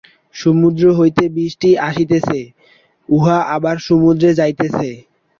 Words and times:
সমুদ্র 0.35 0.83
হইতে 0.99 1.23
বৃষ্টি 1.35 1.69
আসিতেছে, 1.87 2.39
উহা 3.09 3.37
আবার 3.55 3.75
সমুদ্রে 3.87 4.29
যাইতেছে। 4.39 4.89